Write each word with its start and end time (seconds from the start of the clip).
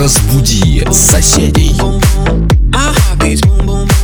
Разбуди 0.00 0.82
соседей. 0.90 1.76
My 2.72 2.78
heart 2.78 3.18
beats 3.18 3.42
boom, 3.42 3.66
boom. 3.66 3.99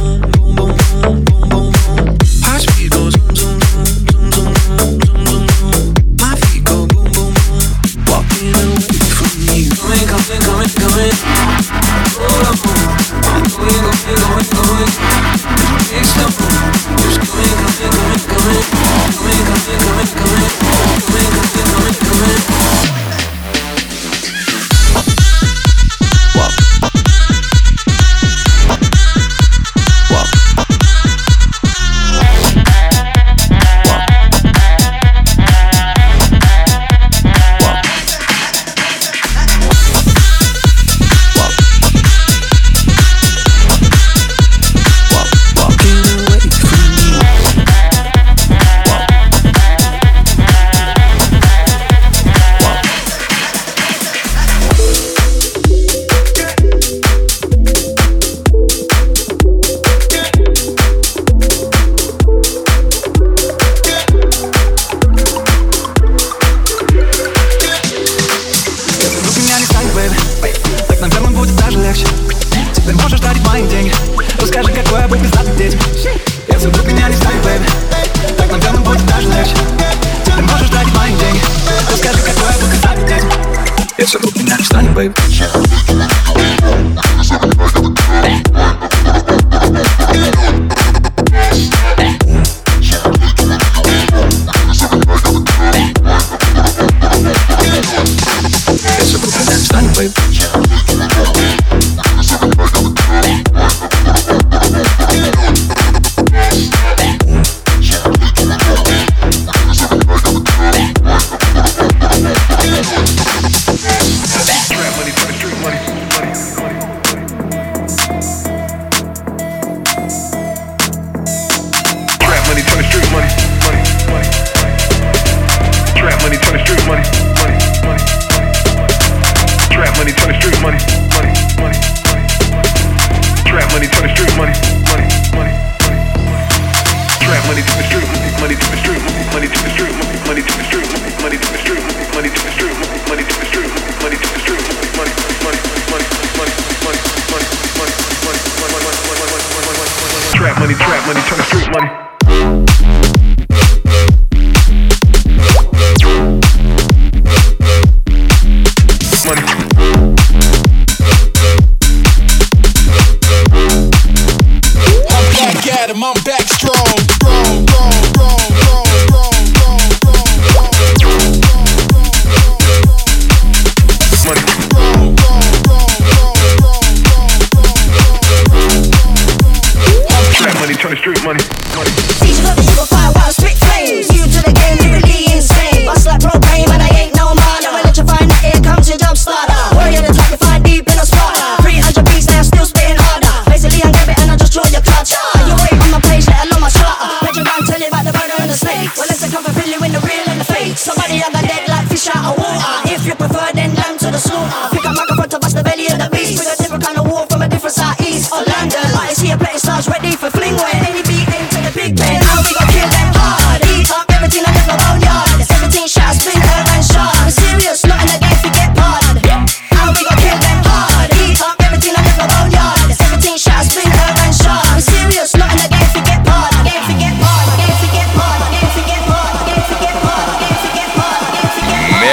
baby. 84.97 85.96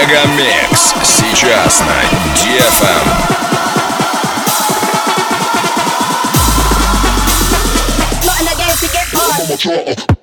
Мегамикс. 0.04 0.94
Сейчас 1.02 1.80
на 1.80 1.86
эм. 1.86 2.34
DFM. 2.36 3.08
Mature. 9.50 10.23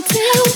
do 0.00 0.47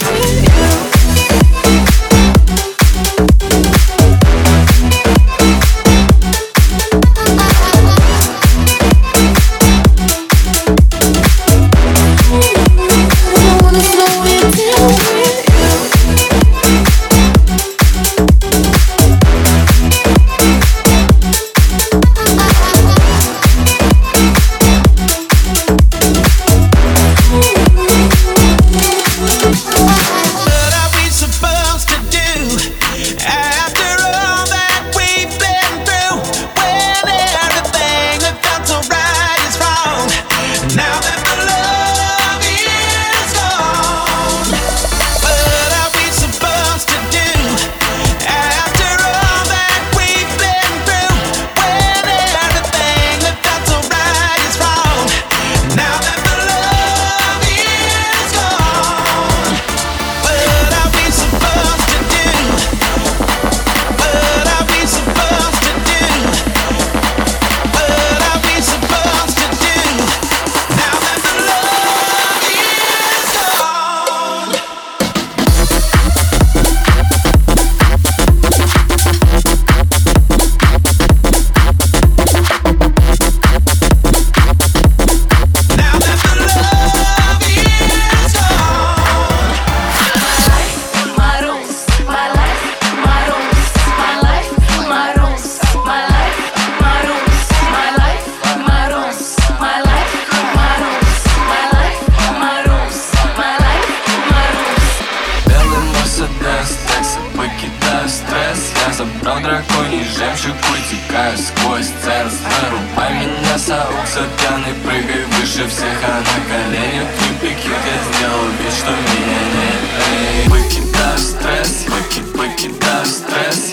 свой 111.72 111.82
сцен 111.82 112.30
Стару 112.30 112.78
память 112.94 113.42
на 113.42 113.58
саук 113.58 114.06
сатаны 114.06 114.74
Прыгай 114.84 115.24
выше 115.32 115.66
всех, 115.68 115.98
а 116.04 116.20
на 116.20 116.38
коленях 116.48 117.08
не 117.20 117.38
пикет 117.40 117.80
Я 117.86 117.96
сделал 118.08 118.46
вид, 118.58 118.72
что 118.72 118.90
меня 118.90 119.40
нет 119.56 120.48
Выкидаю 120.48 121.18
стресс, 121.18 121.86
выки, 121.88 122.20
выкидаю 122.36 123.06
стресс. 123.06 123.72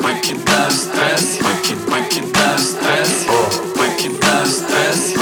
Выкидаю 0.00 0.70
стресс, 0.70 1.38
выки, 1.40 1.74
выкидаю 1.86 2.58
стресс. 2.58 3.26
Выкидаю 3.76 4.46
стресс. 4.46 5.19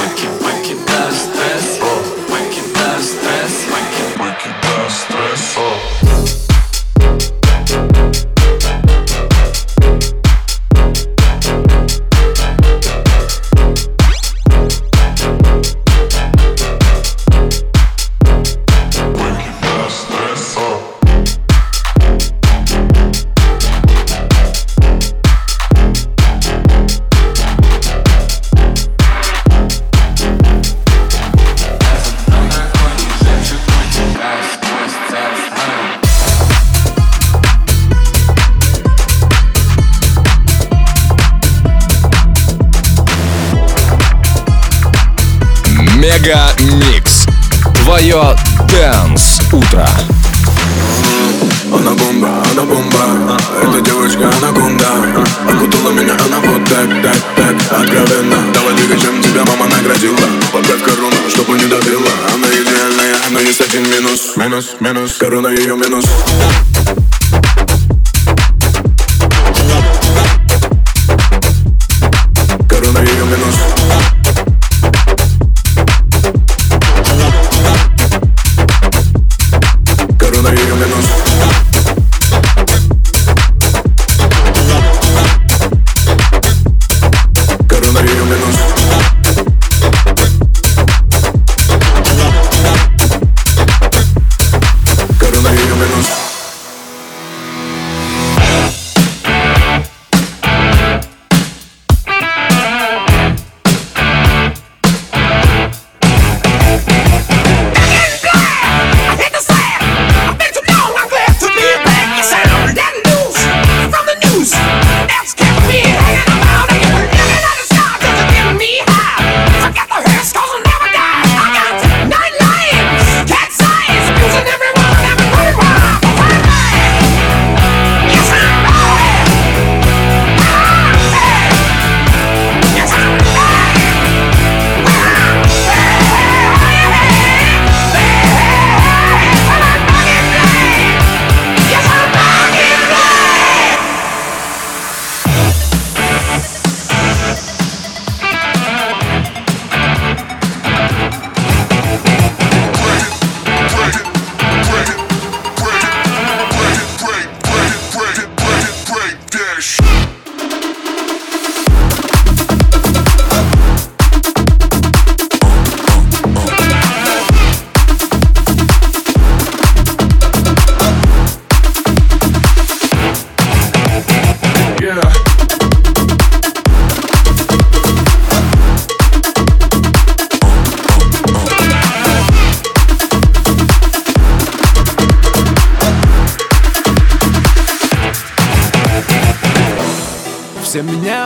menos, 64.49 64.77
menos. 64.81 65.17
Pero 65.21 65.43
no 65.43 65.53
yo 65.53 65.77
menos. 65.77 66.07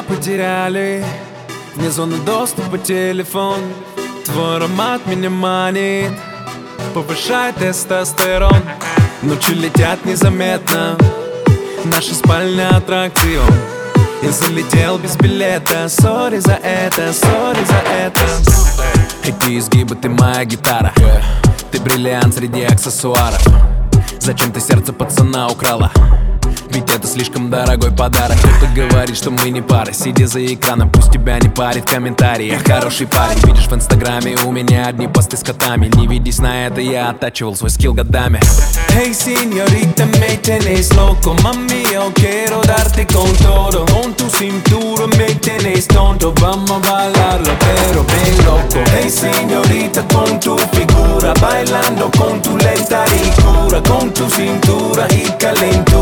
Меня 0.03 0.17
потеряли 0.17 1.05
Вне 1.75 1.91
зоны 1.91 2.19
доступа 2.19 2.79
телефон. 2.79 3.59
Твой 4.27 4.57
аромат 4.57 5.07
меня 5.07 5.31
манит. 5.31 6.13
Повышает 6.95 7.57
тестостерон. 7.57 8.63
Ночи 9.23 9.53
летят 9.53 10.05
незаметно. 10.05 10.99
Наша 11.85 12.15
спальня 12.15 12.77
аттракцион. 12.77 13.51
Я 14.23 14.31
залетел 14.31 14.99
без 14.99 15.17
билета. 15.17 15.89
Сори 15.89 16.39
за 16.39 16.55
это, 16.63 17.13
сори 17.13 17.65
за 17.65 17.83
это. 17.91 18.21
Эти 19.25 19.59
изгибы, 19.59 19.95
ты 19.95 20.11
моя 20.11 20.45
гитара. 20.45 20.93
Ты 21.71 21.81
бриллиант 21.81 22.35
среди 22.35 22.63
аксессуаров. 22.63 23.43
Зачем 24.21 24.53
ты 24.53 24.61
сердце 24.61 24.93
пацана 24.93 25.49
украла? 25.49 25.91
Ведь 26.73 26.91
это 26.91 27.07
слишком 27.07 27.51
дорогой 27.51 27.91
подарок. 27.91 28.39
Кто-то 28.39 28.67
говорит, 28.75 29.17
что 29.17 29.31
мы 29.31 29.51
не 29.51 29.61
пара. 29.61 29.93
Сидя 29.93 30.27
за 30.27 30.45
экраном, 30.45 30.91
пусть 30.91 31.11
тебя 31.13 31.39
не 31.39 31.49
парит 31.49 31.85
комментарий 31.85 32.49
Я 32.49 32.59
хороший 32.59 33.07
парень, 33.07 33.39
видишь 33.47 33.67
в 33.67 33.75
инстаграме 33.75 34.37
У 34.47 34.53
меня 34.53 34.87
одни 34.87 35.07
посты 35.07 35.37
с 35.37 35.43
котами. 35.43 35.91
Не 35.97 36.07
ведись 36.07 36.39
на 36.39 36.67
это, 36.67 36.81
я 36.81 37.11
оттачивал 37.11 37.57
свой 37.57 37.71
скилл 37.71 37.93
годами. 37.93 38.41
Hey 38.89 39.13
señorita, 39.15 40.05
me 40.19 40.37
tenés 40.39 40.95
loco. 40.95 41.35
Mami, 41.43 41.85
yo 41.93 42.13
quiero 42.15 42.61
darte 42.63 43.07
con 43.07 43.31
todo 43.37 43.85
Con 43.87 44.15
tu 44.15 44.29
cintura 44.29 45.07
me 45.19 45.35
tenés 45.37 45.87
tonto 45.89 46.33
Vamos 46.41 46.71
a 46.71 46.79
bailarlo, 46.79 47.53
pero 47.59 48.05
bien 48.05 48.45
loco 48.45 48.85
Hey 48.95 49.11
señorita, 49.11 50.03
con 50.13 50.39
tu 50.41 50.57
figura 50.73 51.33
Bailando 51.41 52.11
con 52.19 52.41
tu 52.43 52.57
lenta 52.59 53.05
ricura 53.07 53.83
Con 53.83 54.13
tu 54.13 54.29
cintura 54.29 55.07
y 55.11 55.23
calentura 55.39 56.02